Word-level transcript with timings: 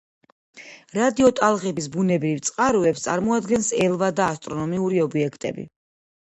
რადიოტალღების 0.97 1.87
ბუნებრივ 1.95 2.39
წყაროებს 2.49 3.05
წარმოადგენს 3.09 3.69
ელვა 3.89 4.11
და 4.21 4.27
ასტრონომიური 4.37 5.05
ობიექტები. 5.07 5.69